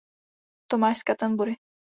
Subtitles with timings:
[0.67, 1.53] Tomáš z Canterbury.